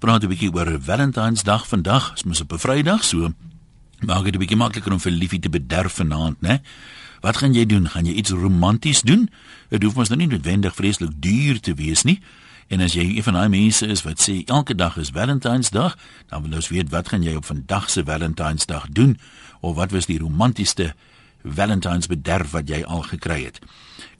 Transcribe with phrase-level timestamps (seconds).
[0.00, 2.14] praat 'n bietjie oor Valentynsdag vandag.
[2.14, 3.32] Dit is op 'n Vrydag, so
[4.00, 6.60] maak dit 'n bietjie makliker om vir liefie te bederf vanaand, né?
[7.20, 7.88] Wat gaan jy doen?
[7.88, 9.30] Gaan jy iets romanties doen?
[9.68, 12.20] Dit hoef mos nou nie noodwendig vreeslik duur te wees nie.
[12.68, 15.98] En as jy een van daai mense is wat sê elke dag is Valentynsdag,
[16.28, 19.18] dan wil ons weet wat gaan jy op vandag se Valentynsdag doen
[19.60, 20.94] of wat was die romantiesste
[21.44, 23.58] Valentyns bederf wat jy al gekry het?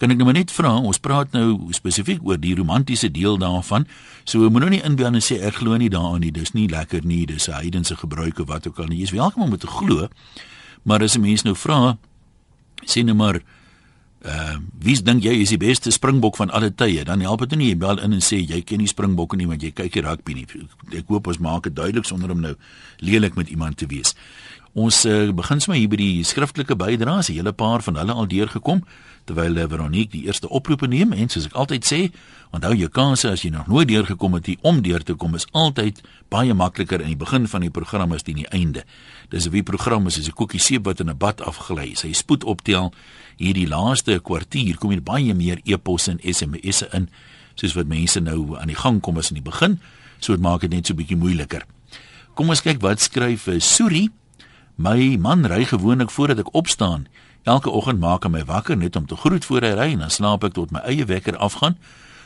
[0.00, 3.84] Kan ek nou net vra, ons praat nou spesifiek oor die romantiese deel daarvan.
[4.24, 6.32] So moet nou nie inbel en sê ek glo nie daaraan nie.
[6.32, 7.26] Dis nie lekker nie.
[7.26, 8.98] Dis 'n heidense gebruik of wat ook al nie.
[8.98, 10.08] Jy is welkom om te glo.
[10.84, 11.98] Maar as 'n mens nou vra,
[12.86, 13.40] sê nou maar
[14.24, 17.04] uh wie dink jy is die beste springbok van alle tye?
[17.04, 19.62] Dan help dit nie jy bel in en sê jy ken nie springbokke nie want
[19.62, 20.46] jy kyk die rugby nie.
[20.92, 22.54] Ek hoop ons maak dit duidelik sonder om nou
[22.98, 24.14] lelik met iemand te wees.
[24.78, 28.28] Ons uh, begin sommer hier by die skriftelike bydraes, 'n hele paar van hulle al
[28.30, 28.84] deurgekom
[29.26, 31.98] terwyl uh, Veronique die eerste oproepe neem en soos ek altyd sê,
[32.54, 36.00] onthou jou kanse as jy nog nooit deurgekom het om deur te kom is altyd
[36.30, 38.84] baie makliker in die begin van die program as in die einde.
[39.30, 41.94] Dis 'n wie program is 'n koekie seep wat in 'n bad afgelei.
[41.96, 42.92] Sy spoed optel
[43.38, 47.08] hierdie laaste kwartier kom hier baie meer e-posse en SMS'e in
[47.56, 49.80] soos wat mense nou aan die gang kom as in die begin,
[50.20, 51.66] so dit maak dit net so bietjie moeiliker.
[52.34, 54.10] Kom ons kyk wat skryf uh, Suri
[54.80, 57.04] My man ry gewoonlik voordat ek opstaan.
[57.44, 60.12] Elke oggend maak hy my wakker net om te groet voor hy ry en dan
[60.14, 61.76] slaap ek tot my eie wekker afgaan.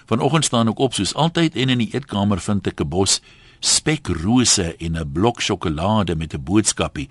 [0.06, 3.19] Vanoggend staan ek op soos altyd en in die eetkamer vind ek 'n bos
[3.58, 7.08] spekrose en 'n blok sjokolade met 'n boodskapie.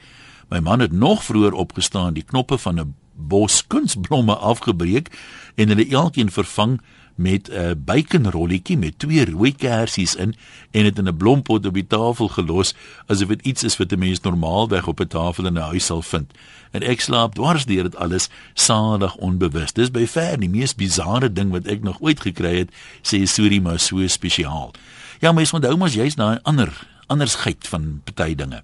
[0.47, 5.11] My man het nog vroeër opgestaan, die knoppe van 'n bos kunsblomme afgebreek
[5.55, 6.79] en hulle elkeen vervang
[7.15, 10.35] met 'n bykenrolletjie met twee rooi kersies in
[10.71, 12.73] en dit in 'n blompot op die tafel gelos
[13.05, 16.01] asof dit iets is wat 'n mens normaalweg op 'n tafel in 'n huis sal
[16.01, 16.31] vind.
[16.71, 19.73] En ek slaap dwars deur dit alles sadig onbewus.
[19.73, 23.61] Dis by ver die mees bizarre ding wat ek nog ooit gekry het, sê Suri
[23.61, 24.71] maar so spesiaal.
[25.19, 28.63] Ja, mens onthou mos jy's daai ander andersheid van party dinge.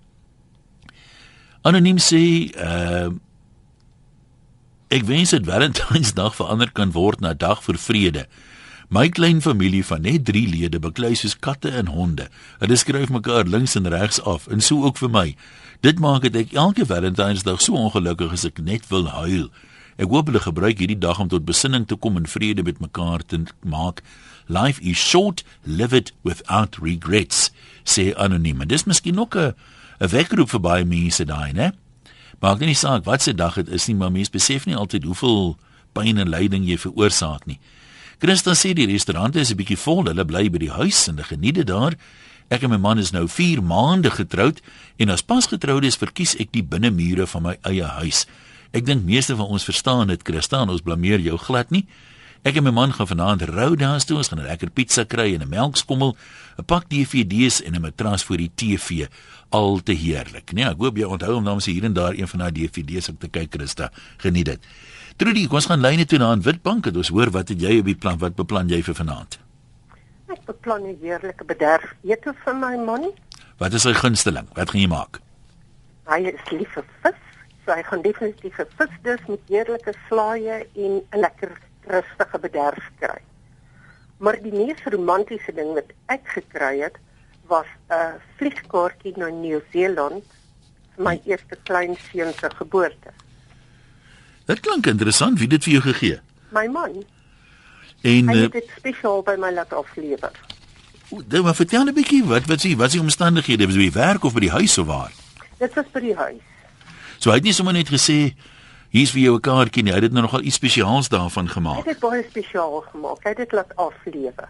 [1.61, 3.09] Anoniem sê uh
[4.89, 8.23] Ek wens dit Valentynsdag verander kan word na dag vir vrede.
[8.89, 12.25] My klein familie van net 3 lede beklei soos katte en honde.
[12.57, 15.25] Hulle skryf mekaar links en regs af en so ook vir my.
[15.85, 19.51] Dit maak dit ek elke Valentynsdag so ongelukkig as ek net wil huil.
[20.01, 23.21] Ek hoop hulle gebruik hierdie dag om tot besinning te kom en vrede met mekaar
[23.21, 24.01] te maak.
[24.49, 27.51] Life is short, live it without regrets.
[27.85, 28.65] Sê anoniem.
[28.65, 29.53] Dis miskien ook 'n
[30.01, 31.73] 'n wekroep vir baie mense daai, né?
[32.39, 35.57] Maak nie saak wat se dag dit is nie, maar mense besef nie altyd hoeveel
[35.93, 37.59] pyn en lyding jy veroorsaak nie.
[38.19, 41.27] Christa sê die restaurant is 'n bietjie vol, hulle bly by die huis en hulle
[41.27, 41.95] geniet dit daar.
[42.49, 44.61] Ek en my man is nou 4 maande getroud
[44.97, 48.25] en as pasgetroudes verkies ek die binnemure van my eie huis.
[48.71, 51.85] Ek dink meeste van ons verstaan dit, Christa, ons blameer jou glad nie.
[52.47, 55.41] Ek en my man gaan vanaand Roadhouse toe, ons gaan 'n lekker pizza kry en
[55.41, 56.15] 'n melkskommel,
[56.57, 59.07] 'n pak DVD's en 'n matras vir die TV.
[59.49, 60.53] Al te heerlik.
[60.53, 63.19] Nee, ek hoop jy onthou om se hier en daar een van daai DVD's op
[63.19, 63.91] te kyk, Christa.
[64.17, 64.59] Geniet dit.
[65.17, 67.79] Trudy, kom ons gaan lyne toe na 'n Witbank en ons hoor wat het jy
[67.79, 68.17] op die plan?
[68.17, 69.39] Wat beplan jy vir vanaand?
[70.29, 73.11] Ek beplan 'n heerlike bederf ete vir my man.
[73.57, 74.47] Wat is sy gunsteling?
[74.53, 75.19] Wat gaan jy maak?
[76.05, 77.19] Hy is lief vir vis.
[77.65, 81.51] So hy gaan definitief vir vis dis met heerlike slaaie en 'n lekker
[81.89, 83.19] rustige bederf kry.
[84.19, 86.97] Maar die mees romantiese ding wat ek gekry het,
[87.49, 90.23] was 'n vliegkaartjie na Nieu-Seeland
[90.95, 93.11] vir my eerste kleinseun se geboorte.
[94.45, 96.19] Dit klink interessant, wie dit vir jou gegee?
[96.51, 97.03] My man.
[98.01, 100.33] En hy uh, het dit spesiaal by my laat aflewer.
[101.09, 103.65] Dit maar vertel 'n bietjie wat wat sê, wat is die omstandighede?
[103.65, 105.11] Was by werk of by die huis of waar?
[105.57, 106.45] Dit was by die huis.
[107.17, 108.33] So hy het nie sommer net gesê
[108.89, 109.91] hier's vir jou 'n kaartjie nie.
[109.91, 111.77] Hy het dit nou nogal iets spesiaals daarvan Hy gemaak.
[111.77, 113.17] het dit baie spesiaal gemaak.
[113.23, 114.49] Hy het dit laat aflewer.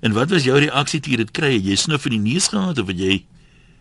[0.00, 1.52] En wat was jou reaksie toe jy dit kry?
[1.60, 3.24] Jy snuf in die neus gehad of het jy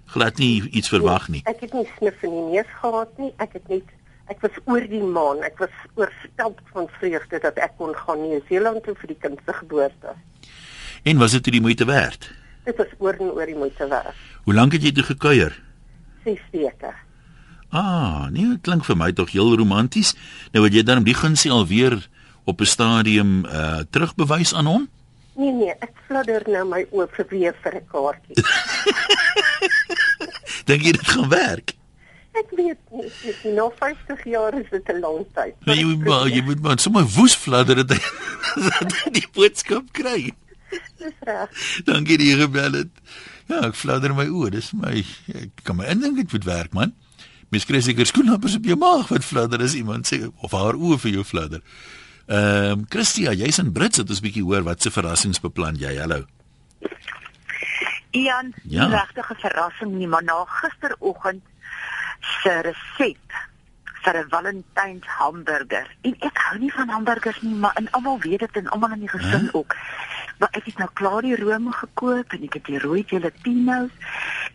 [0.05, 1.41] glad nie iets verwag nie?
[1.45, 3.33] Ek het nie snif in die neus gehad nie.
[3.37, 3.83] Ek het net
[4.29, 5.43] ek was oor die maan.
[5.43, 9.53] Ek was oorstelp van vreugde dat ek kon gaan Nieu-Seeland toe vir die kind se
[9.53, 10.13] geboorte.
[11.03, 12.31] En was dit die moeite werd?
[12.65, 14.15] Dit was oor en oor die moeite werd.
[14.43, 15.61] Hoe lank het jy toe gekuier?
[16.23, 16.93] 6 weke.
[17.73, 20.13] Ah, nee, dit klink vir my tog heel romanties.
[20.53, 21.97] Nou het jy dan die gunsie alweer
[22.45, 24.89] op 'n stadium uh terugbewys aan hom?
[25.35, 28.35] Nee nee, ek fladder nou my oë vir weer vir 'n kaartjie.
[30.69, 31.73] Dink jy dit gaan werk?
[32.33, 33.09] ek weet nie,
[33.41, 35.53] sien nou 50 jaar is dit 'n lang tyd.
[35.65, 38.01] Nee, jy moet maar jy moet maar sommer woes fladder dat hy
[39.17, 40.33] die boodskap kry.
[40.97, 41.49] Dis reg.
[41.85, 42.89] Dankie dat jy gebel het.
[43.47, 44.49] Ja, ek fladder my oë.
[44.57, 45.03] Dis my
[45.33, 46.93] ek kan my indink dit moet werk, man.
[47.53, 50.97] Mens kry seker skoenlappers op jou maag wat fladder as iemand sê of haar oë
[51.03, 51.61] vir jou fladder.
[52.25, 55.91] Ehm um, Christia, jy's in Brits, het ons bietjie hoor wat se verrassingsbeplan jy.
[56.01, 56.23] Hallo.
[58.13, 58.85] Ian, Ja.
[58.89, 61.43] regtig 'n verrassing nie, maar na gisteroggend
[62.41, 63.29] se resep
[64.03, 65.87] vir 'n Valentyns hamburger.
[66.01, 68.99] En ek hou nie van hamburgers nie, maar en almal weet dit en almal in
[68.99, 69.53] die gesin Hæ?
[69.53, 69.75] ook.
[70.39, 73.89] Maar ek het nou klaar die rome gekoop en ek het die rooi jalapenos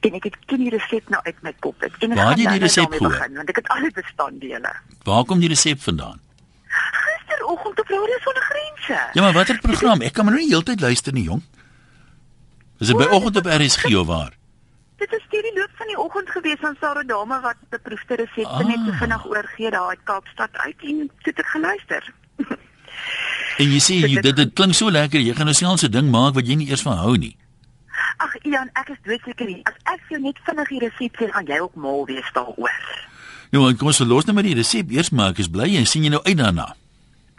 [0.01, 1.93] en ek het ken die resep nou uit my kop uit.
[1.99, 3.09] En Waar het jy nou die nou resep gehoor?
[3.11, 4.73] begin, Want ek het al die bestanddele.
[5.05, 6.21] Waar kom die resep vandaan?
[6.69, 8.99] Gisteroggend op Radio Sonder Grense.
[9.13, 10.01] Ja, maar watter program?
[10.01, 11.43] Ek kan maar nou nie heeltyd luister nie, jong.
[12.79, 14.33] Is dit by oggend op RSG of waar?
[14.99, 18.47] Dit is deur die loop van die oggend gewees van Sarah Dame wat beproefde resepte
[18.51, 18.67] Ah.
[18.67, 22.13] net so vinnig oorgee daar uit Kaapstad uit en toe het ek geluister.
[23.59, 26.11] En jy sê jy, dit dit klink so lekker, jy gaan nou selfs 'n ding
[26.11, 27.37] maak wat jy nie eers van hou nie.
[28.19, 29.61] Ag Ian, ek is doodseker nie.
[29.71, 32.79] As ek jou net vinnig die resep sê, gaan jy ook mal wees daaroor.
[33.55, 36.05] Nou, kom ons verlos nou maar die resep eers maar ek is bly en sien
[36.05, 36.67] jy nou uit daarna.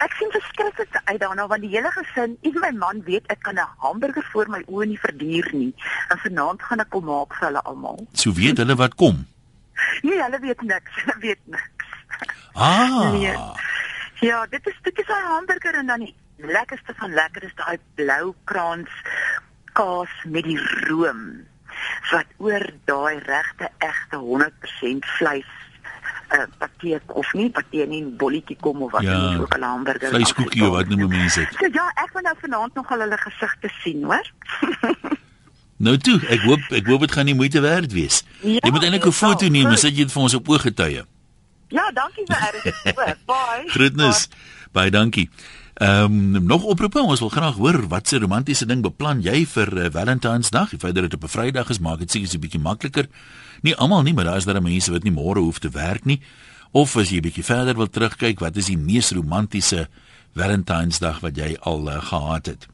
[0.00, 3.60] Ek sien verskriklik uit daarna want die hele gesin, ewen my man weet ek kan
[3.60, 5.74] 'n hamburger voor my oë nie verduur nie.
[6.08, 8.06] En vanaand gaan ek kom maak vir hulle almal.
[8.12, 9.26] So weet hulle wat kom.
[10.02, 10.92] Nee, hulle weet niks.
[11.04, 11.86] Hulle weet niks.
[12.54, 13.12] Ah.
[13.12, 13.36] Nee.
[14.20, 17.78] Ja, dit is dit is 'n hamburger en dan die lekkerste van lekker is daai
[17.94, 18.90] blou kraans
[19.72, 20.58] kaas met die
[20.88, 21.46] room
[22.10, 25.48] wat oor daai regte egte 100% vleis
[26.30, 30.08] uh pateek of nie pateek nie bolletjie kom of wat Ja, dan ook 'n hamburger.
[30.08, 31.54] Vleiskoekie of wat noem mense dit?
[31.58, 34.26] So ja, ek wil nou vanaand nog al hulle gesigte sien, hoor.
[35.80, 38.24] Nou toe, ek hoop ek hoop dit gaan nie moeite werd wees.
[38.44, 39.80] Ja, jy moet eintlik 'n foto neem en goed.
[39.80, 41.04] sit jy dit vir ons op ooggetuie.
[41.68, 42.94] Ja, dankie vir RSG.
[43.26, 43.64] Bye.
[43.66, 44.28] Groetnis.
[44.72, 45.30] Baie dankie.
[45.80, 49.70] Ehm um, nog oproepe, ons wil graag hoor wat se romantiese ding beplan jy vir
[49.78, 50.74] uh, Valentynsdag?
[50.74, 53.08] Die feit dat dit op 'n Vrydag is, maak dit seker 'n bietjie makliker.
[53.62, 56.20] Nie almal nie, maar daar is daar mense wat nie môre hoef te werk nie.
[56.70, 59.88] Of as jy 'n bietjie verder wil terugkyk, wat is die mees romantiese
[60.34, 62.66] Valentynsdag wat jy al uh, gehad het?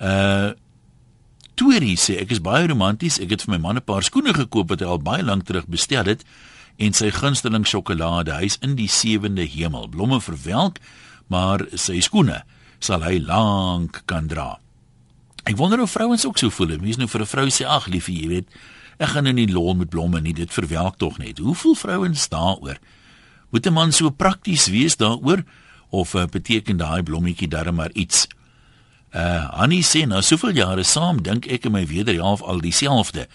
[0.00, 0.52] Uh
[1.54, 3.20] Toorie sê ek is baie romanties.
[3.20, 5.66] Ek het vir my man 'n paar skoene gekoop wat hy al baie lank terug
[5.66, 6.24] bestel het
[6.78, 8.32] en sy gunsteling sjokolade.
[8.32, 9.88] Hy's in die sewende hemel.
[9.88, 10.78] Blomme verwelk,
[11.26, 12.42] maar sy skoene
[12.78, 14.58] sal hy lank kan dra.
[15.44, 16.76] Ek wonder of vrouens ook so voel.
[16.80, 18.48] Mense nou vir 'n vrou sê ag liefie, jy weet,
[18.98, 20.32] ek gaan nou nie lol met blomme nie.
[20.32, 21.38] Dit verwelk tog net.
[21.38, 22.78] Hoe voel vrouens daaroor?
[23.50, 25.44] Moet 'n man so prakties wees daaroor
[25.90, 28.26] of uh, beteken daai blommetjie darm maar iets?
[29.14, 33.28] Uh Annie sê nou soveel jare saam dink ek en my wederhelf al dieselfde.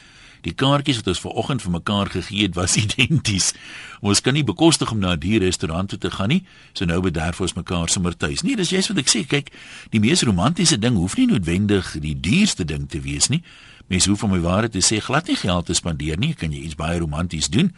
[0.46, 3.54] Die kaartjies wat ons vanoggend vir mekaar gegee het was identies.
[4.00, 6.44] Ons kan nie bekostig om na die restaurant toe te gaan nie,
[6.74, 8.44] so nou bederf ons mekaar sommer tuis.
[8.44, 9.26] Nee, dis juist wat ek sê.
[9.30, 9.52] Kyk,
[9.92, 13.44] die mees romantiese ding hoef nie noodwendig die duurste ding te wees nie.
[13.90, 16.34] Mens hoef om my waarheid te sê glad nie geld te spandeer nie.
[16.38, 17.74] Kan jy iets baie romanties doen?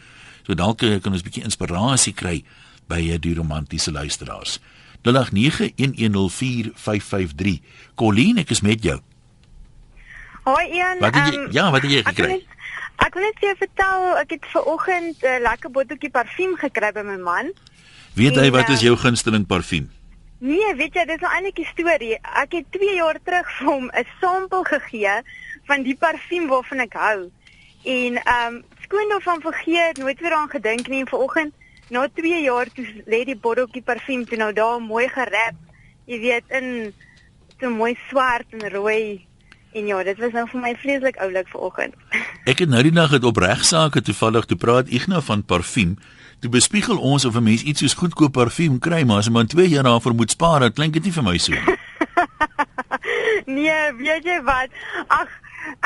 [0.46, 2.44] So dalk eh, kan ons 'n bietjie inspirasie kry
[2.88, 4.58] by eh, die romantiese luisteraars.
[5.02, 7.60] 0891104553.
[7.94, 9.00] Colleen, ek is met jou.
[10.42, 10.98] Hoi Ian.
[10.98, 12.36] Wat het jy ehm, ja, wat het jy gekry?
[13.02, 16.56] Ek wil net vir jou vertel, ek het ver oggend 'n uh, lekker botteltjie parfuum
[16.58, 17.52] gekry by my man.
[18.14, 19.86] Weet hy en, wat is eh, jou gunsteling parfuum?
[20.38, 22.18] Nee, weet jy, dis nou eintlik 'n storie.
[22.42, 25.22] Ek het 2 jaar terug vir hom 'n sampel gegee
[25.70, 27.30] van die parfuum waarvan ek hou.
[27.84, 31.54] En ehm um, skoon daarvan vergeet, nooit weer aan gedink nie en vanoggend
[31.88, 35.54] na 2 jaar toe lê die botteltjie parfuum toe nou daar mooi gerap.
[36.06, 36.94] Jy weet in
[37.60, 39.26] so mooi swart en rooi.
[39.72, 41.94] En ja, dit was nou vir my vreeslik oulik vanoggend.
[42.50, 45.96] Ek het nou die dag het op regsaake toevallig toe praat Ignas van parfuum.
[46.40, 49.46] Toe bespiegel ons of 'n mens iets soos goedkoop parfuum kry, maar as 'n man
[49.46, 51.62] 2 jaar daarvoor moet spaar, dan klink dit nie vir my so nie.
[53.46, 54.68] Nee, weet jy wat?
[55.08, 55.28] Ag,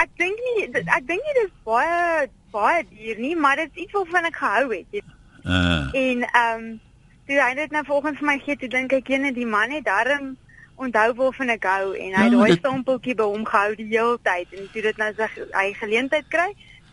[0.03, 3.93] ek dink nie ek dink nie dis baie baie duur nie, maar dit is iets
[3.93, 4.87] waarvan ek gehou het.
[4.91, 5.03] Jy-
[5.47, 6.81] Uh, En ehm um,
[7.27, 10.37] toe hy dit nou volgens my gee, toe dink ek ene die man het darm
[10.77, 13.87] onthou waarvan ek hou en hy het Ja, daai dit- stampeltjie by hom gehou die
[13.91, 16.49] hele tyd en toe dit nou sy hy geleentheid kry,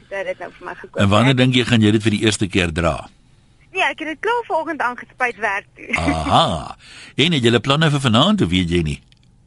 [0.10, 1.02] het hy dit nou vir my gekoop.
[1.02, 3.10] en wanneer dink jy gaan jy dit vir die eerste keer dra?
[3.74, 5.88] Nee, ek het dit klaar vanoggend aangespuit werk toe.
[5.98, 6.76] Aha.
[7.18, 9.00] En het jy planne vir vanaand of weet jy nie?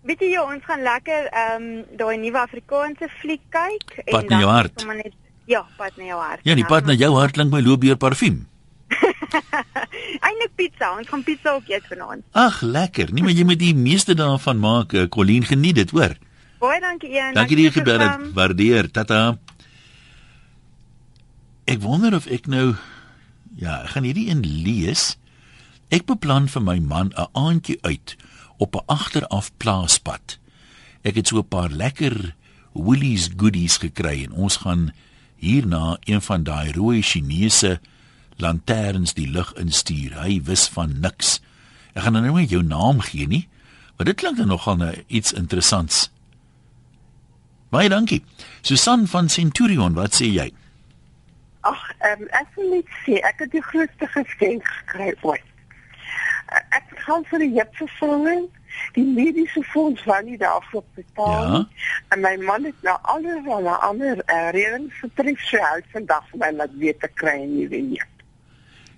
[0.03, 4.51] Weet jy, ons gaan lekker ehm um, daai nuwe Afrikaanse fliek kyk Pad na jou
[4.51, 4.85] hart.
[4.87, 5.13] net
[5.47, 6.41] ja, pad na jou hart.
[6.43, 8.47] Ja, die pad na jou hart klink my loop deur parfuum.
[10.27, 12.23] Eintlik pizza, ons gaan pizza ook eet vanaand.
[12.33, 13.13] Ag, lekker.
[13.13, 14.93] Nee, maar jy moet die meeste daarvan maak.
[14.93, 16.15] eh, Colleen geniet dit, hoor.
[16.59, 17.35] Baie dankie Ian.
[17.35, 18.33] Dankie dat jy vir die gebel het.
[18.35, 18.91] Waardeer.
[18.91, 19.39] Tata.
[21.67, 22.75] Ek wonder of ek nou
[23.59, 25.17] ja, ek gaan hierdie een lees.
[25.91, 28.17] Ek beplan vir my man 'n aandjie uit
[28.59, 30.39] op 'n agteraf plaaspad.
[31.03, 32.35] Ek het so 'n paar lekker
[32.73, 34.93] Woolies goodies gekry en ons gaan
[35.37, 37.81] hierna een van daai rooi Chinese
[38.43, 40.17] lanterns die lug instuur.
[40.23, 41.41] Hy wis van niks.
[41.95, 43.49] Ek gaan nou nie jou naam gee nie,
[43.97, 46.11] maar dit klink dan nogal na iets interessants.
[47.73, 48.23] Baie dankie.
[48.63, 50.51] Susan van Centurion, wat sê jy?
[51.67, 55.43] Ag, ehm um, ek wil net sê ek het die grootste geskenk gekry ooit.
[56.47, 58.45] Uh, ek gaan vir die hepvervanging.
[58.95, 61.53] Die mediese fonds wou nie daarvoor betaal Ja.
[61.57, 61.67] nie.
[62.15, 66.51] En my man het nou allerlei ander uh, redelings getref sy uit vandag vir my
[66.61, 68.13] laat weet te kry en nie weet.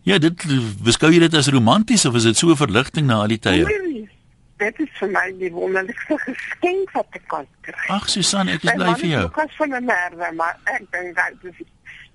[0.08, 0.44] Ja, dit
[0.84, 3.64] beskou jy dit as romanties of is dit so 'n verligting na al die tye?
[3.64, 4.08] Really?
[4.56, 7.88] Dit is vir my die wonderlikste geskenk wat ek kan kry.
[7.88, 9.20] Ag Susan, ek is bly vir jou.
[9.20, 11.66] is ook as van 'n merwe, maar ek dink dat dit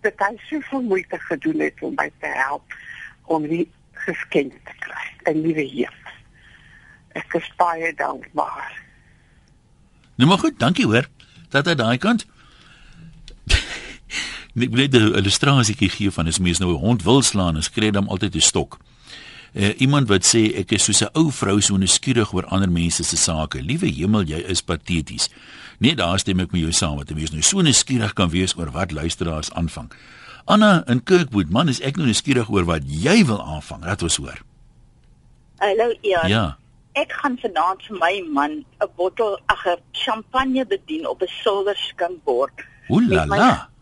[0.01, 2.63] dat hy soveel moeite gedoen het om my te help
[3.23, 5.05] om die geskenk te kry.
[5.31, 5.93] 'n Nuwe heer.
[7.13, 8.81] Ek is baie dankbaar.
[10.15, 11.07] Nou maar goed, dankie hoor.
[11.49, 12.25] Dat uit daai kant.
[14.53, 17.63] Ek wil net 'n illustrasietjie gee van as mens nou 'n hond wil slaan, dan
[17.63, 18.77] skree hom altyd 'n stok.
[19.53, 23.03] Uh, iemand wat sê ek is soos 'n ou vrou so nuuskierig oor ander mense
[23.03, 23.61] se sake.
[23.61, 25.29] Liewe hemel, jy is pateties.
[25.79, 28.55] Nee, daar stem ek met jou saam dat 'n mens nou so nuuskierig kan wees
[28.57, 29.91] oor wat luisteraars aanvang.
[30.45, 33.83] Anna in Kirkwood, man, is ek nou nuuskierig oor wat jy wil aanvang.
[33.83, 34.41] Laat ons hoor.
[35.57, 36.29] Hallo Ian.
[36.29, 36.57] Ja.
[36.93, 41.75] Ek gaan vanaand vir my man 'n bottel ag 'n champagne bedien op 'n silwer
[41.75, 42.53] skinkbord.
[42.89, 43.72] Ooh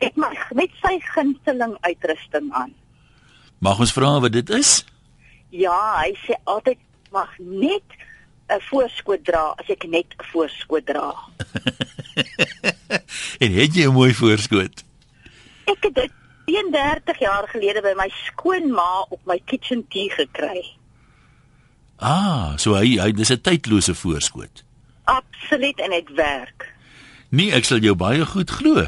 [0.00, 2.72] Met my- met sy gunsteling uitrusting aan.
[3.58, 4.84] Mag ons vra wat dit is?
[5.48, 6.78] Ja, hy sê altyd
[7.12, 7.82] mag net
[8.48, 11.14] 'n voorskoot dra as ek net 'n voorskoot dra.
[13.38, 14.84] En het jy 'n mooi voorskoot?
[15.64, 16.12] Ek het dit
[16.44, 20.64] 31 jaar gelede by my skoonma op my kitchen tea gekry.
[21.98, 24.64] Ah, so hy hy dis 'n tydlose voorskoot.
[25.04, 26.72] Absoluut en dit werk.
[27.28, 28.86] Nee, ek sal jou baie goed glo.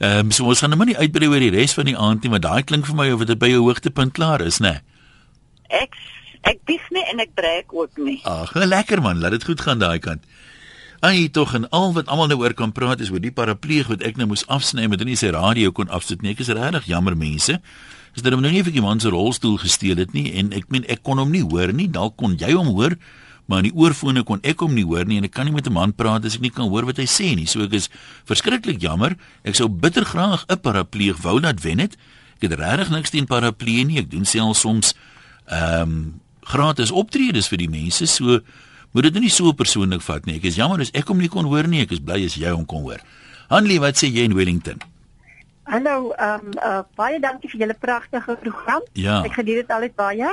[0.00, 2.24] Ehm um, so ons gaan nou maar nie uitbrei oor die res van die aand
[2.24, 4.78] nie, maar daai klink vir my of dit by jou hoogtepunt klaar is, né?
[5.68, 5.98] Ek
[6.48, 8.16] ek bieg nie en ek breek ook nie.
[8.24, 10.24] Ag, lekker man, laat dit goed gaan daai kant.
[11.04, 14.00] Ai tog en al wat almal nou oor kan praat is oor die parapleeg wat
[14.04, 16.32] ek nou moes afsny met nie sy radio kon afsit nie.
[16.32, 17.60] Ek is regtig jammer mense.
[18.16, 20.72] Is dit hom nou nie vir die man se rolstoel gesteel het nie en ek
[20.72, 21.88] meen ek kon hom nie hoor nie.
[21.92, 22.96] Dalk kon jy hom hoor,
[23.50, 25.66] maar in die oorfone kon ek hom nie hoor nie en ek kan nie met
[25.66, 27.46] 'n man praat as ek nie kan hoor wat hy sê nie.
[27.46, 27.90] So ek is
[28.24, 29.16] verskriklik jammer.
[29.44, 31.96] Ek sou bitter graag 'n parapleeg wou laat wen het.
[32.38, 33.98] Ek het regtig niks teen paraplee nie.
[33.98, 34.94] Ek doen self soms
[35.46, 38.06] ehm um, gratis optredes vir die mense.
[38.06, 38.40] So
[38.92, 40.36] moet dit nou nie so persoonlik vat nie.
[40.36, 41.82] Ek is jammer as ek hom nie kon hoor nie.
[41.82, 43.00] Ek is bly as jy hom kon hoor.
[43.50, 44.78] Hanlie, wat sê jy in Wellington?
[45.70, 48.82] Hallo, ehm um, uh, baie dankie vir julle pragtige program.
[48.94, 49.24] Ja.
[49.26, 50.30] Ek geniet dit altyd baie.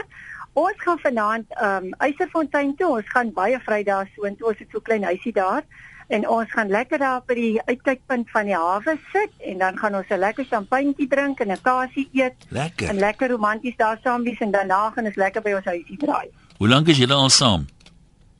[0.57, 2.87] Ons gaan vanaand ehm um, Eysterfontein toe.
[2.97, 5.61] Ons gaan baie Vrydag so en toe ons het so klein huisie daar
[6.07, 9.99] en ons gaan lekker daar by die uitkykpunt van die hawe sit en dan gaan
[9.99, 12.89] ons 'n lekker champagnetjie drink en 'n kasie eet Lekker.
[12.89, 16.27] en lekker romanties daar saam wees en daarna gaan ons lekker by ons huisie draai.
[16.57, 17.67] Hoe lank is julle al saam?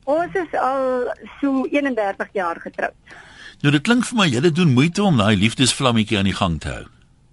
[0.04, 2.94] Ons is al so 31 jaar getroud.
[3.60, 6.68] Nou dit klink vir my julle doen moeite om daai liefdesvlammetjie aan die gang te
[6.68, 6.86] hou.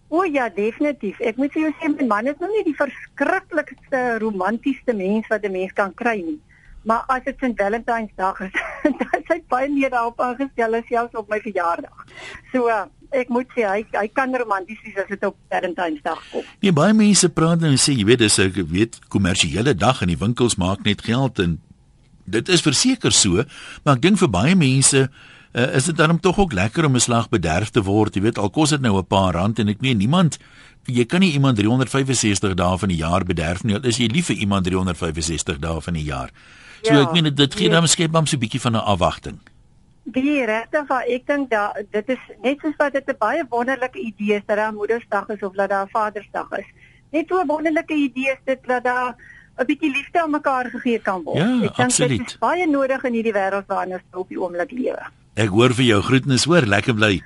[0.07, 1.19] O ja, definitief.
[1.19, 5.45] Ek moet vir jou sê my man is nou nie die verskriklikste romantiese mens wat
[5.45, 6.39] 'n mens kan kry nie.
[6.85, 7.57] Maar as dit St.
[7.57, 8.53] Valentine'sdag is,
[8.99, 12.05] dan is hy baie meer daarop aangestel as selfs op my verjaardag.
[12.51, 16.45] So uh, ek moet sê hy hy kan romanties wees as dit op Valentine'sdag kom.
[16.61, 20.21] Nee, baie mense praat en sê jy weet dis 'n weet kommersiële dag en die
[20.21, 21.57] winkels maak net geld en
[22.25, 23.43] dit is verseker so,
[23.83, 25.09] maar ek dink vir baie mense
[25.55, 28.15] uh, is dit dan tog ook lekker om 'n slag bederf te word.
[28.15, 30.37] Jy weet al kos dit nou 'n paar rand en ek meen niemand
[30.85, 33.75] jy kan nie iemand 365 dae van die jaar bederf nie.
[33.75, 36.29] Al is jy lief vir iemand 365 dae van die jaar.
[36.81, 37.79] So Ja, ek meen dit, dit gee nee.
[37.79, 39.39] dan skep hom so 'n bietjie van 'n afwagting.
[40.03, 43.99] Die regtig waar ek dink dat dit is net soos wat dit 'n baie wonderlike
[43.99, 46.65] idee is dat daar Moedersdag is of dat daar Vadersdag is.
[47.11, 49.15] Net so 'n wonderlike idee is dit dat daar
[49.57, 51.37] 'n bietjie liefde aan mekaar gegee kan word.
[51.37, 54.71] Ja, ek dink dit is baie nodig in hierdie wêreld waarin ons op die oomblik
[54.71, 55.05] lewe.
[55.35, 57.17] Ek hoor vir jou groetnis hoor, lekker bly.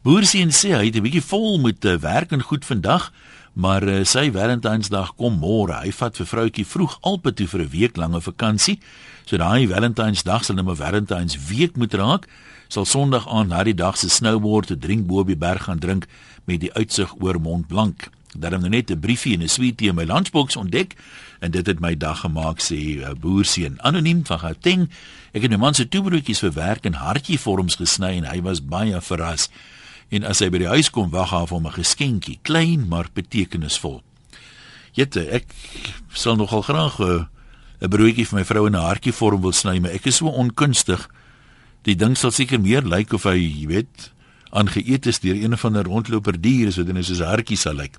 [0.00, 3.12] Boersien sê hy het 'n bietjie vol met uh, werk en goed vandag,
[3.52, 5.84] maar uh, sy Valentynsdag kom môre.
[5.84, 8.80] Hy vat vir vroutjie vroeg Alpe toe vir 'n week lange vakansie.
[9.26, 12.26] So daai Valentynsdag sal nou 'n Valentyns week moet raak.
[12.68, 15.78] Sal Sondag aan na die dag se snowboard te drink bo op die berg gaan
[15.78, 16.06] drink
[16.46, 18.08] met die uitsig oor Mont Blanc.
[18.32, 20.96] Daarom nou net 'n briefie en 'n sweetie in my lunchbox ontdek
[21.40, 24.88] en dit het my dag gemaak sê uh, boerseun anoniem van Gauteng.
[25.32, 29.48] Ek het my man se toebroodjies verwerk in hartjievorms gesny en hy was baie verras.
[30.08, 34.02] En as hy by die huis kom, wag haar vir 'n geskenkie, klein maar betekenisvol.
[34.92, 35.44] Jette, ek
[36.14, 37.24] sal nogal graag uh,
[37.80, 41.08] 'n broodjie vir my vrou in 'n hartjievorm wil sny, maar ek is so onkunstig.
[41.82, 44.10] Die ding sal seker meer lyk of hy, jy weet,
[44.50, 47.74] aangeëet is deur een van 'n rondloper dier, so dit is soos 'n hartjie sal
[47.74, 47.98] lyk.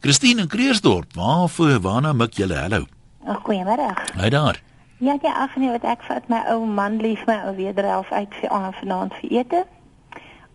[0.00, 2.54] Christine in Kreersdorp, waarvoor waarna mik julle?
[2.54, 2.84] Hallo.
[3.42, 3.88] Goeiemôre.
[4.14, 4.60] Hy daar.
[4.98, 8.50] Ja, ja, afneem wat ek vat my ou man lief my ou wederhelf uit vir
[8.54, 9.64] aan vanaand vir ete.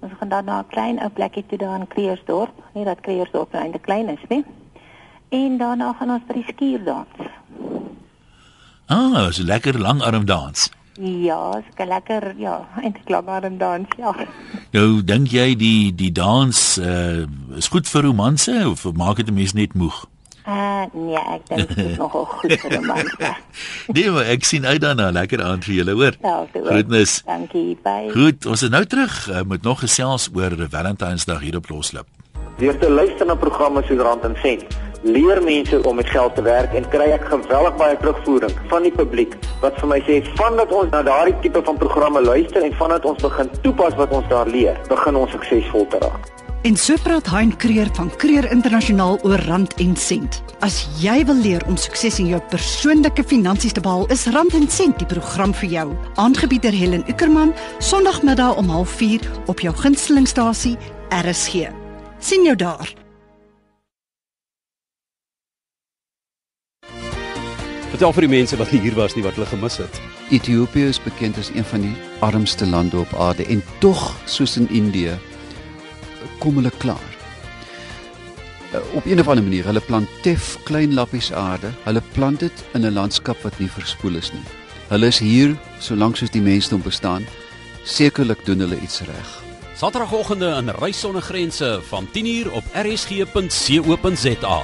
[0.04, 2.56] Ons gaan dan na 'n klein ou plekkie toe daar in Kreersdorp.
[2.74, 4.46] Nie dat Kreersdorp nou eintlik klein is nie.
[5.30, 7.16] En daarna gaan ons by die skuurdans.
[8.88, 10.72] Ah, so lekker langarm dans.
[11.02, 14.16] Ja, is 'n lekker ja, eintlik langarm dans, ja.
[14.72, 17.26] Nou dink jy die die dans uh,
[17.58, 20.06] is goed vir romanse of maak dit 'n mens net moeg?
[20.48, 23.36] Uh nee, ek dink dit is nogal goed vir romanse.
[23.96, 26.18] nee, maar ek sien uit daarna lekker aand vir julle, hoor.
[26.54, 27.22] Groetnis.
[27.26, 28.12] Dankie, bye.
[28.12, 32.06] Goed, ons is nou terug uh, met nog gesels oor Valentynsdag hier op Loslip.
[32.58, 34.68] Deur te luister na programme soos Rand en Sent,
[35.04, 38.94] leer mense om met geld te werk en kry ek geweldig baie terugvoering van die
[38.96, 43.06] publiek wat vir my sê vandat ons na daardie tipe van programme luister en vandat
[43.06, 46.32] ons begin toepas wat ons daar leer, begin ons suksesvol te raak.
[46.64, 50.40] En so praat Hein Kreer van Kreer Internasionaal oor rand en sent.
[50.64, 54.70] As jy wil leer om sukses in jou persoonlike finansies te behaal, is Rand en
[54.72, 55.86] Sent die program vir jou.
[56.16, 57.52] Aangebied deur Helen Ukerman,
[57.84, 60.78] Sondagmiddag om 04:30 op jou gunstelingstasie
[61.12, 61.68] RSG.
[62.20, 63.03] sien jou daar.
[67.94, 69.98] Vertel vir die mense wat nie hier was nie wat hulle gemis het.
[70.34, 71.92] Ethiopië is bekend as een van die
[72.26, 75.14] armste lande op aarde en tog soos in Indië
[76.42, 77.12] kom hulle klaar.
[78.74, 81.70] Uh, Op 'n of ander manier, hulle plant tef klein lappies aarde.
[81.84, 84.46] Hulle plant dit in 'n landskap wat nie verspoel is nie.
[84.90, 87.26] Hulle is hier solank soos die mensdom bestaan.
[87.84, 89.44] Sekerlik doen hulle iets reg.
[89.78, 94.64] Saterdagoggende in Reis sonder grense van 10uur op rsg.co.za.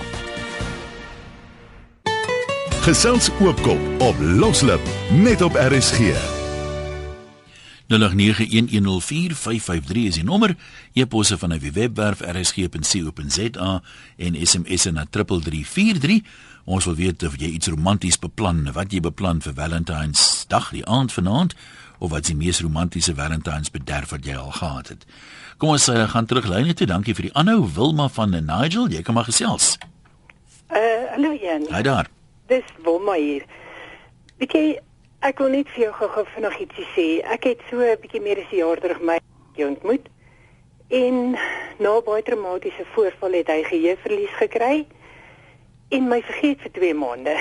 [2.80, 4.80] Gesels oopkop op Loslip
[5.12, 6.00] net op RSG.
[7.92, 7.92] 0891104553
[10.08, 10.56] is die nommer.
[10.94, 13.82] E-posse van die webwerf rsg.co.za
[14.18, 16.22] en SMS'e na 3343.
[16.64, 21.12] Ons wil weet of jy iets romanties beplan, wat jy beplan vir Valentynsdag, die aand
[21.12, 21.56] vanaand,
[22.00, 25.04] of wat is die mees romantiese Valentynsbederf wat jy al gehad het.
[25.58, 26.88] Kom ons uh, gaan terug lyne toe.
[26.88, 28.88] Dankie vir die aanhou Wilma van Nigel.
[28.88, 29.76] Jy kan maar gesels.
[30.72, 31.68] Uh, hallo Jan.
[31.74, 32.08] Hy daar.
[32.50, 33.44] Dis Wilma hier.
[34.42, 34.62] Weet jy,
[35.22, 37.04] ek wil net vir jou gou-gou vinnig ietsie sê.
[37.36, 39.20] Ek het so 'n bietjie meer as 'n jaar terug my
[39.56, 40.08] ontmoet.
[40.90, 41.38] En
[41.78, 44.88] na baie traumatiese voorval het hy geheueverlies gekry
[45.90, 47.36] en my vergeet vir 2 maande.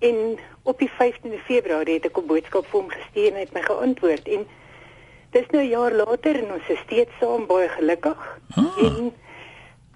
[0.00, 3.52] En op die 15de Februarie het ek 'n boodskap vir hom gestuur en hy het
[3.52, 4.46] my geantwoord en
[5.32, 8.40] dis nou 'n jaar later en ons is steeds saam baie gelukkig.
[8.56, 8.78] Ah.
[8.78, 9.12] En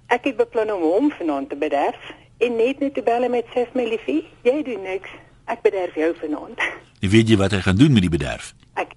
[0.09, 3.67] ek het beplan om hom vanaand te bederf en net net te bel met sê
[3.75, 5.11] my liefie, jy doen niks.
[5.47, 6.59] Ek bederf jou vanaand.
[7.05, 8.55] Jy weet jy wat hy gaan doen met die bederf?
[8.81, 8.95] Ek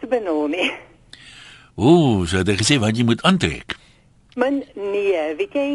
[0.00, 0.70] te benul nie.
[1.74, 3.74] Ooh, so het hy gesê wat jy moet aantrek.
[4.38, 5.68] Man nee, weet jy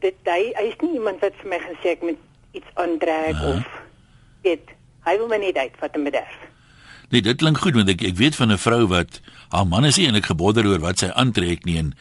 [0.00, 2.18] dit hy, hy is nie iemand wat vir my gesê ek moet
[2.56, 3.60] iets aantrek Ah.
[3.60, 3.68] of
[4.42, 4.72] weet
[5.06, 6.38] hy wil my net uitvat en bederf.
[7.10, 9.96] Nee, dit klink goed want ek ek weet van 'n vrou wat haar man is
[9.96, 11.94] nie eintlik gebodder oor wat sy aantrek nie en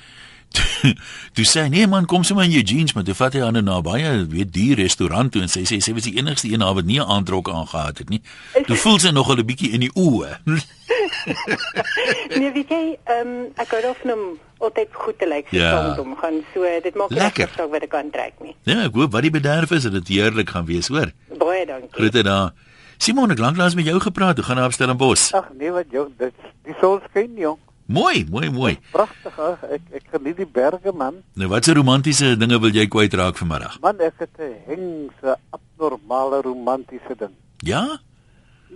[1.35, 3.61] toe, sê hy, nee man kom sommer in jou jeans maar toe vat hy nou
[3.61, 6.59] na 'n baie weet duur restaurant toe en sê sy sy was die enigste een
[6.65, 8.21] daar wat nie 'n aantrek aangehad het nie.
[8.65, 10.39] Toe voel sy nogal 'n bietjie in die oë.
[12.39, 14.23] nee, weet jy, ehm um, ek hou daarvan om
[14.59, 15.95] altyd goed te lyk vir Ja.
[15.99, 17.49] om gaan so dit maak nie Lekker.
[17.55, 18.55] saak wat ek aantrek nie.
[18.63, 21.11] ja, ek hoop wat die bederf is dat dit heerlik gaan wees, hoor.
[21.37, 21.89] Baie dankie.
[21.91, 22.51] Groete daar.
[22.97, 24.35] Simon, ek lanklaas met jou gepraat.
[24.35, 25.31] Hoe gaan dit op Stellenbosch?
[25.33, 26.33] Ag nee wat jong, dit
[26.65, 27.57] die son skyn jong.
[27.89, 28.75] Mooi, mooi, mooi.
[28.93, 29.33] Pragtig.
[29.41, 31.23] Ag, ek ek geniet die berge man.
[31.33, 33.79] Nou watse romantiese dinge wil jy kwytraak vanmiddag?
[33.81, 37.33] Man, ek het 'n hengse abnormale romantiese ding.
[37.65, 37.97] Ja?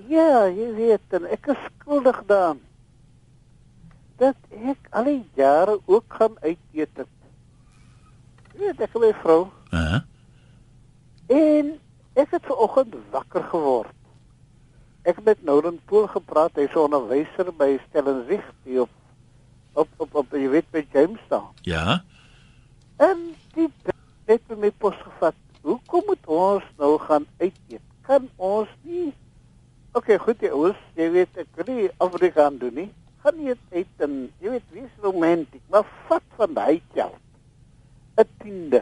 [0.10, 2.60] Ja, jy weet, en ek is skuldig daaraan.
[4.18, 6.90] Dat ek al die jare ook gaan uit eet.
[8.58, 10.02] Jy weet, ek en my vrou Uh -huh.
[11.28, 11.80] en
[12.14, 13.94] ek het vanoggend wakker geword.
[15.04, 18.90] Ek het met Nouren Pool gepraat, hy's 'n onderwyser by Stellenweg hier op
[19.74, 21.52] op op, op jy weet by Jamestown.
[21.62, 22.04] Ja.
[22.98, 23.70] En die
[24.26, 25.36] het vir my pos gevat.
[25.62, 27.84] Hoekom moet ons nou gaan uit eet?
[28.08, 29.14] Kan ons nie
[29.94, 32.88] OK, goed jy ouers, jy weet ek wil nie Afrikaan doen nie.
[33.22, 37.20] Gaan nie uit en jy weet wees romantiek, maar vat van daai geld
[38.18, 38.82] 'n tiende.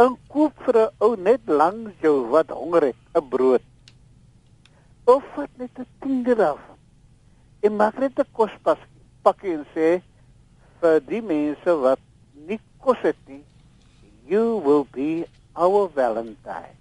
[0.00, 3.62] En koop vir 'n ou net langs jou wat honger het, 'n brood.
[5.04, 6.78] Of vat net 'n tiende daarvan.
[7.60, 8.78] En maak net 'n kospas
[9.26, 9.90] pakkie en sê
[10.80, 12.02] vir die mense wat
[12.48, 13.42] nie kos het nie,
[14.30, 16.74] you will be our valentine.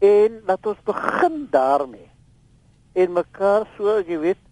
[0.00, 2.10] En laat ons begin daarmee.
[2.96, 4.42] En mekaar so, jy weet,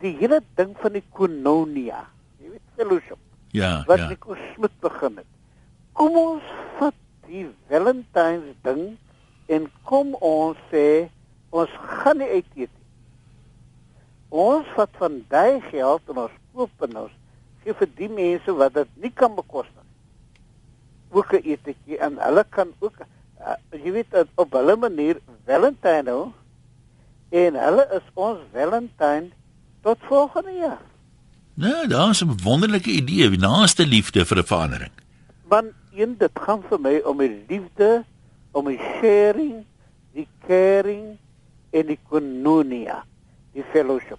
[0.00, 2.06] die hele ding van die kononia,
[2.40, 3.20] jy weet fellowship
[3.50, 4.08] Ja, wat ja.
[4.08, 5.26] Nico Smit begin het.
[5.92, 6.42] Kom ons
[6.78, 6.94] vat
[7.26, 8.84] die Valentine's ding
[9.50, 11.10] en kom ons sê
[11.50, 12.76] ons gaan nie uit eet.
[14.30, 17.14] Ons vat van daai geld en ons koop en ons
[17.62, 19.84] gee vir die mense wat dit nie kan bekostig.
[21.10, 26.32] Ook 'n etjie en hulle kan ook uh, jy weet op hulle manier Valentine hou
[27.30, 29.30] en hulle is ons Valentine
[29.82, 30.82] tot volgende jaar.
[31.54, 34.92] Nou, daar's 'n wonderlike idee, die naaste liefde vir 'n verandering.
[35.48, 38.04] Want een dit gaan vir my om die liefde,
[38.50, 39.64] om die sharing,
[40.12, 41.18] die caring
[41.70, 43.04] en die koinonia,
[43.60, 44.18] die fellowship.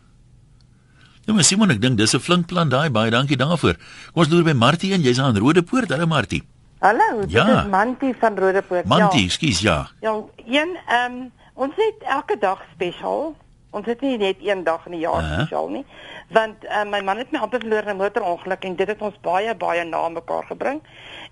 [1.26, 2.90] Nou maar Simon, ek dink dis 'n flink plan daai.
[2.90, 3.76] Baie dankie daarvoor.
[4.14, 5.90] Kom ons loer by Martie en jy's aan Rodepoort.
[5.90, 6.44] Hallo Martie.
[6.80, 7.62] Hallo, dit Ja.
[7.62, 8.86] is Mantie van Rodepoort.
[8.86, 9.88] Mantie, skus ja.
[10.02, 10.14] Ja,
[10.46, 13.36] ja een ehm um, ons het elke dag spesiaal.
[13.72, 15.34] Ons het nie net een dag in die jaar Aha.
[15.34, 15.86] spesiaal nie.
[16.30, 19.16] Want uh, my man het my amper verloor in 'n motorongeluk en dit het ons
[19.22, 20.82] baie baie na mekaar gebring.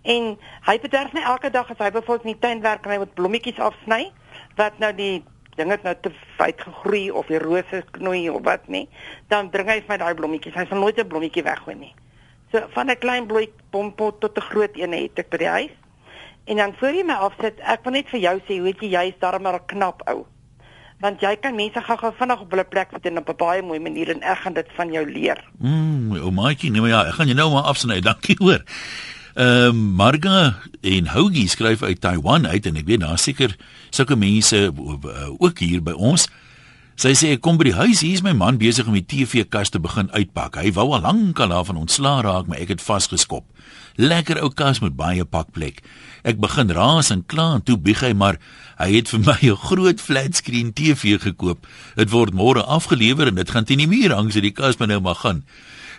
[0.04, 0.38] En
[0.70, 3.14] hy bederf my elke dag as hy byvoorbeeld in die tuin werk en hy moet
[3.14, 4.12] blommetjies afsny
[4.56, 5.24] wat nou die
[5.60, 8.88] ding het nou te wyd gegroei of die rose knoei of wat nie,
[9.32, 10.56] dan bring hy vir my daai blommetjies.
[10.56, 11.94] Hy sal nooit 'n blommetjie weggooi nie.
[12.52, 15.76] So van 'n klein bloei pompot tot 'n groot een het ek by die huis.
[16.46, 19.20] En dan voor jy my afsit, ek wil net vir jou sê, weet jy, jy's
[19.20, 20.26] darm maar 'n knap ou.
[21.00, 23.80] Want jy kan mense gou-gou vinnig op hulle plek sit en op 'n baie mooi
[23.80, 25.44] manier en ek gaan dit van jou leer.
[25.60, 28.02] Mm, o maatjie, nee maar ja, ek gaan jou nou maar afsny.
[28.02, 28.64] Dankie hoor.
[29.36, 33.54] Uh, Marga en Hogie skryf uit Taiwan uit en ek weet daar seker
[33.94, 36.26] sulke mense uh, ook hier by ons.
[37.00, 39.70] Sy sê ek kom by die huis, hier is my man besig om die TV-kas
[39.72, 40.58] te begin uitpak.
[40.60, 43.46] Hy wou al lank al daarvan ontslaa raak, maar ek het vasgeskop.
[43.96, 45.80] Lekker ou kas met baie pakplek.
[46.28, 48.42] Ek begin raas en kla en toe bieg hy maar
[48.82, 51.64] hy het vir my 'n groot flatscreen TV gekoop.
[51.96, 54.90] Dit word môre afgelewer en dit gaan teen die muur hang so die kas moet
[54.90, 55.46] nou maar gaan.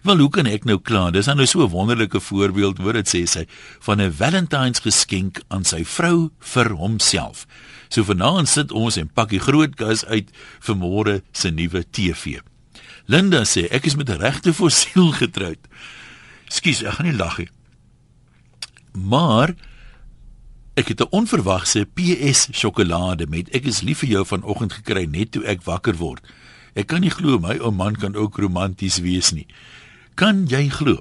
[0.03, 1.11] Wel, hoe kan ek nou kla?
[1.13, 3.45] Dis dan nou so 'n wonderlike voorbeeld, hoor dit sê sy,
[3.81, 7.47] van 'n Valentine's geskenk aan sy vrou vir homself.
[7.89, 12.41] So vanaand sit ons en pak die groot kas uit vir môre se nuwe TV.
[13.07, 15.59] Linda sê ek is met 'n regte fossiel getroud.
[16.49, 17.49] Skus, ek gaan nie lag nie.
[18.93, 19.55] Maar
[20.77, 25.33] ek het 'n onverwagse PS sjokolade met ek is lief vir jou vanoggend gekry net
[25.33, 26.23] toe ek wakker word.
[26.75, 29.47] Ek kan nie glo my ou man kan ook romanties wees nie.
[30.15, 31.01] Kan jy glo?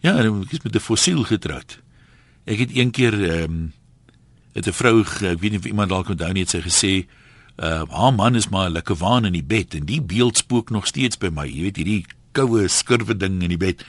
[0.00, 1.80] Ja, ek is met 'n fossiel getroud.
[2.46, 3.72] Ek het een keer ehm um,
[4.54, 7.06] het 'n vrou, ek weet nie of iemand dalk onthou nie, het sy gesê,
[7.58, 10.70] uh haar man is maar 'n lekker waan in die bed en die beeld spook
[10.70, 11.46] nog steeds by my.
[11.46, 13.84] Jy weet hierdie koue skurwe ding in die bed.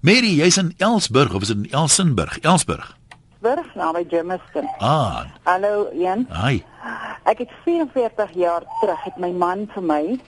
[0.00, 2.38] Mary, jy's in Elsburg of is dit in Elsenburg?
[2.40, 2.96] Elsburg.
[3.40, 4.66] Burg naby Germiston.
[4.78, 6.26] Ah, Hallo Ian.
[6.30, 6.62] hi.
[7.24, 10.18] Ek het 44 jaar terug het my man vir my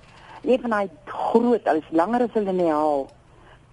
[0.44, 3.10] een van daai groot, al is langer as hulle nie haal,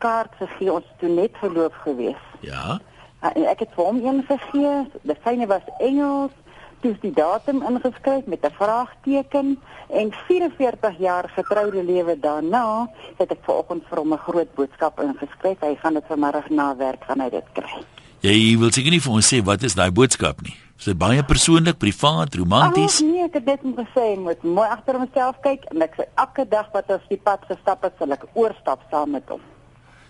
[0.04, 0.74] kaart gegee.
[0.74, 2.24] Ons het toe net verloof gewees.
[2.46, 2.80] Ja.
[3.22, 4.76] En ek het vir hom een gegee.
[5.08, 6.34] Die fyne was Engels.
[6.82, 9.60] Toe is die datum ingeskryf met 'n vraagteken
[9.90, 15.60] en 44 jaar getroude lewe daarna het ek vanoggend vir hom 'n groot boodskap ingeskryf.
[15.60, 17.84] Hy gaan dit vanmiddag na werk gaan hy dit kry.
[18.22, 20.56] Jy wil seker nie vir ons sê wat is daai boodskap nie.
[20.82, 23.02] Is dit baie persoonlik, privaat, romanties?
[23.02, 26.06] Oh, nee, ek het dit net gesê, moet mooi agter homself kyk en ek sê
[26.16, 29.42] elke dag wat ons die pad gestap het, sal ek oorstap saam met hom.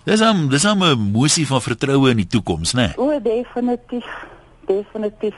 [0.06, 2.94] Dis 'n dis 'n emosie van vertroue in die toekoms, né?
[2.98, 4.06] O, definitief.
[4.66, 5.36] Definitief.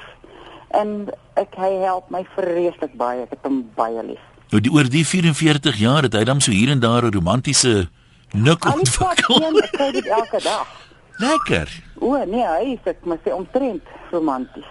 [0.72, 3.22] En ek hy help my vreeslik baie.
[3.24, 4.22] Ek het hom baie lief.
[4.52, 7.90] Nou die oor die 44 jaar het hy dan so hier en daar 'n romantiese
[8.34, 9.92] nik Al die pad ontwikkel.
[9.92, 10.68] dit elke dag.
[11.26, 11.68] Lekker.
[12.00, 14.70] O, nee, hy is ek moet sê omtrent romanties.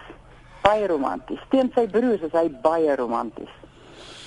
[0.62, 1.38] Baie romanties.
[1.50, 3.50] Teen sy broers is hy baie romanties.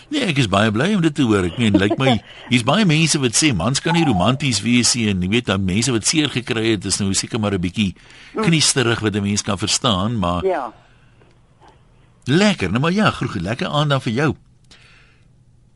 [0.09, 1.45] Nee, ek is baie bly om dit te hoor.
[1.45, 2.11] Ek meen, lyk my
[2.51, 5.65] hier's baie mense wat sê mans kan nie romanties wees nie en jy weet dan
[5.65, 7.95] mense wat seer gekry het, is nou seker maar 'n bietjie
[8.35, 10.73] kniesterig wat 'n mens kan verstaan, maar Ja.
[12.25, 12.69] lekker.
[12.69, 14.35] Nou maar ja, groet, lekker aand dan vir jou.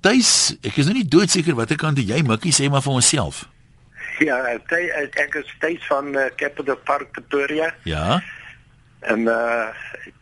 [0.01, 3.49] Tuis, ek is nou nie doodseker watter kant jy mikkie sê maar vir onsself.
[4.19, 4.71] Ja, ek
[5.15, 8.21] ek is steeds van uh, Capital Park Pretoria Ja.
[8.99, 9.67] En uh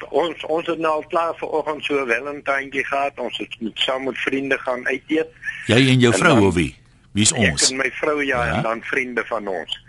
[0.09, 3.19] ons ons het nou al klaar vanoggend so 'n Valentynetjie gehad.
[3.19, 5.27] Ons het met saam met vriende gaan uit eet.
[5.65, 6.75] Jy en jou En vrou dan- of wie?
[7.11, 7.63] Wie's ons?
[7.63, 8.53] Ek en my vrou ja, Ja.
[8.55, 9.85] en dan vriende van ons.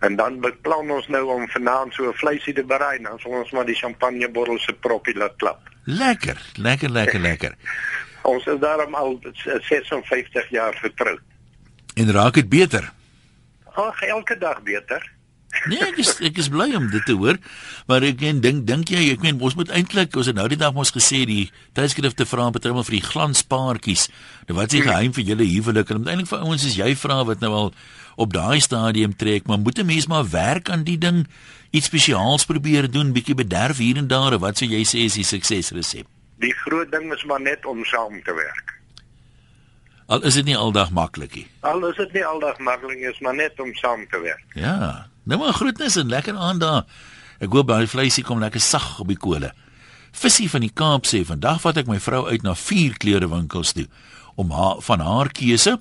[0.00, 3.50] En dan beplan ons nou om vanaand so 'n vleisie te berei, dan sal ons
[3.50, 5.58] maar die champagnebottel se proppie laat klap.
[5.84, 7.54] Lekker, lekker, lekker, lekker.
[8.22, 11.20] Ons is daarom al s- 56 jaar getroud.
[11.94, 12.92] En raak dit beter?
[13.74, 15.10] Ag, elke dag beter.
[15.68, 17.38] Nee, ek is ek is bly om dit te hoor.
[17.86, 20.58] Maar ek en dink dink jy ek meen ons moet eintlik ons het nou die
[20.58, 24.08] dag mos gesê die tydskrifte vra betreffend vir die glanspaartjies.
[24.48, 25.92] Nou wat is die geheim vir julle huwelik?
[25.92, 27.70] En eintlik vir ouens is jy vra wat nou al
[28.16, 31.26] op daai stadium trek, maar moet 'n mens maar werk aan die ding,
[31.70, 35.14] iets spesiaals probeer doen, bietjie bederf hier en daar, of wat sou jy sê is
[35.14, 36.06] die suksesresep?
[36.38, 38.81] Die groot ding is maar net om saam te werk.
[40.12, 41.46] Al is dit nie aldag maklik nie.
[41.64, 44.44] Al is dit nie aldag maklik nie, is maar net om saam te werk.
[44.58, 46.82] Ja, nou maar groetnis en lekker aand daar.
[47.40, 49.54] Ek hoop baie vleisie kom lekker sag op die kole.
[50.12, 53.86] Visie van die Kaap sê vandag vat ek my vrou uit na vier klerewinkels toe
[54.36, 55.78] om haar van haar keuse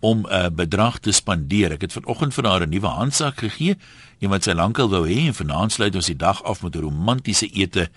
[0.00, 1.76] om 'n uh, bedrag te spandeer.
[1.76, 3.76] Ek het vanoggend vir haar 'n nuwe handsak gegee,
[4.20, 6.80] een wat sy lankal wou hê en vanaand sluit ons die dag af met 'n
[6.88, 7.88] romantiese ete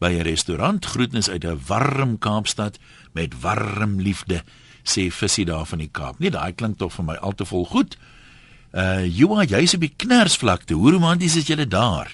[0.00, 0.84] by 'n restaurant.
[0.84, 2.78] Groetnis uit 'n warm Kaapstad
[3.12, 4.42] met warm liefde,
[4.88, 6.18] sê Visie daar van die Kaap.
[6.18, 7.96] Nee, daai klink tog vir my al te vol goed.
[8.74, 10.74] Uh Joa, jy's op die knersvlakte.
[10.74, 12.10] Hoe romanties is julle daar?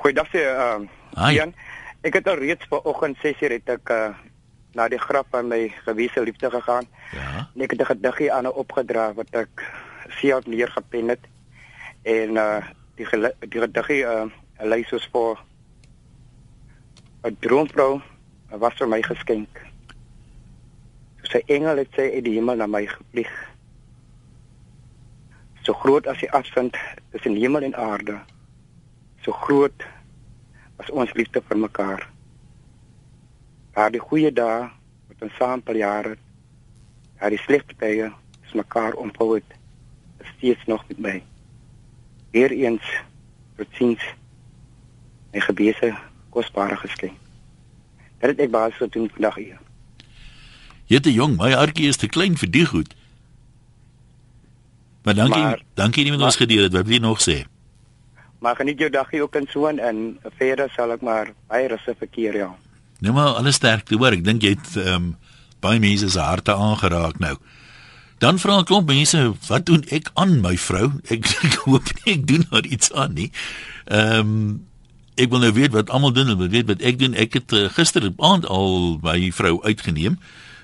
[0.00, 0.86] Goeiedag sê ehm
[1.18, 1.54] uh, Jan.
[2.06, 4.10] Ek het al reeds vanoggend 6:00 het ek uh
[4.72, 6.86] na die graf van my gewese liefde gegaan.
[7.12, 7.50] Ja.
[7.54, 9.66] En ek het 'n gediggie aan haar opgedra wat ek
[10.08, 11.24] self neergepen het.
[12.02, 12.62] En uh
[12.96, 13.06] die
[13.48, 14.30] die gediggie uh
[14.62, 15.42] lei soos voor
[17.22, 18.00] 'n droomvrou
[18.48, 19.69] was vir my geskenk.
[21.30, 23.30] Sy engel het sy uit die hemel na my gevlieg.
[25.62, 26.78] So groot as die afstand
[27.12, 28.18] tussen hemel en aarde.
[29.22, 29.86] So groot
[30.82, 32.08] as ons liefde vir mekaar.
[33.76, 34.66] Daar die goeie dae
[35.10, 36.16] wat ons saam per jare
[37.20, 38.08] daar die slegte tye
[38.46, 39.56] is mekaar omhou het
[40.34, 41.16] steeds nog met my.
[42.32, 42.86] Weer eens
[43.56, 44.04] totiens
[45.32, 45.92] my gebese
[46.30, 47.18] kosbare geskenk.
[48.18, 49.69] Dat het ek baas so doen vandag hier.
[50.90, 52.96] Jette jong, my hartjie is te klein vir die goed.
[55.06, 56.74] Maar dankie, maar, dankie nie met ons gedeel het.
[56.74, 57.44] Wat wil jy nog sê?
[58.42, 62.36] Maar geniet jou dagie ook in so en verder sal ek maar baie rustig verkeer
[62.40, 62.50] ja.
[63.00, 64.16] Nou maar alles sterkte hoor.
[64.18, 65.10] Ek dink jy het ehm um,
[65.60, 67.34] baie mense se harte aangeraak nou.
[68.18, 70.92] Dan vra 'n klomp mense, wat doen ek aan my vrou?
[71.08, 73.30] Ek, ek hoop nie ek doen haar iets aan nie.
[73.86, 74.66] Ehm um,
[75.20, 77.14] ek wil nou weet wat almal doen, wil weet wat ek doen.
[77.14, 80.16] Ek het uh, gisteraand al by my vrou uitgeneem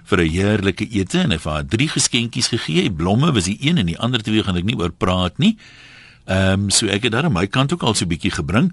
[0.06, 2.90] vir 'n heerlike ete en het haar drie geskenkies gegee.
[2.90, 5.56] Blomme was die een en die ander twee gaan ek nie oor praat nie.
[6.26, 8.72] Ehm um, so ek het daar aan my kant ook al so 'n bietjie gebring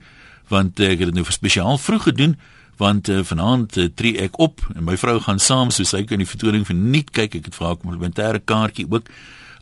[0.50, 2.38] want ek het dit nou vir spesiaal vroeg gedoen
[2.78, 6.18] want uh, vanaand uh, tree ek op en my vrou gaan saam so sy kan
[6.18, 9.10] die vertoning verniet kyk ek het vir haar 'n komplementêre kaartjie ook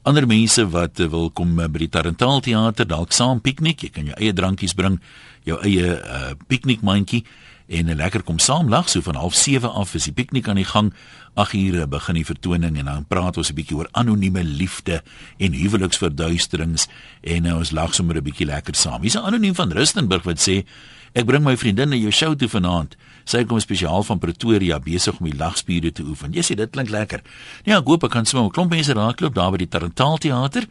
[0.04, 3.90] ander mense wat uh, wil kom uh, by die Tarantaal teater dalk saam piknik jy
[3.90, 5.00] kan jou eie drankies bring
[5.44, 7.26] jou eie uh, piknikmandjie
[7.72, 10.94] en lekker kom saam lag so van 07:30 af is die piknik aan die gang
[11.34, 15.02] 8 ure begin die vertoning en dan praat ons 'n bietjie oor anonieme liefde
[15.38, 16.88] en huweliksverduisterings
[17.22, 20.40] en uh, ons lag sommer 'n bietjie lekker saam hier's 'n anoniem van Rustenburg wat
[20.40, 20.66] sê
[21.14, 22.96] Ek bring my vriendin na jou show toe vanaand.
[23.28, 26.32] Sy kom spesiaal van Pretoria besig om die lagspiere te oefen.
[26.32, 27.20] Jy sê dit klink lekker.
[27.68, 30.68] Ja, ek hoop ek kan sommer 'n klomp mense raakloop daar by die Tarantaal teater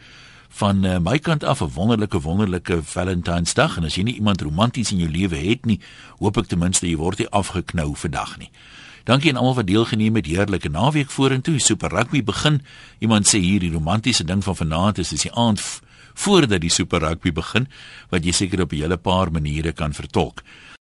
[0.51, 4.93] van uh, my kant af 'n wonderlike wonderlike Valentynsdag en as jy nie iemand romanties
[4.93, 5.81] in jou lewe het nie,
[6.19, 8.51] hoop ek ten minste jy word nie afgeknou vandag nie.
[9.05, 10.27] Dankie aan almal wat deelgeneem het.
[10.27, 11.59] Heerlike naweek vorentoe.
[11.59, 12.61] Super rugby begin.
[12.99, 15.61] Iemand sê hier die romantiese ding van vanaand is dis die aand
[16.15, 17.69] voordat die Super Rugby begin
[18.11, 20.43] wat jy seker op 'n hele paar maniere kan vertolk.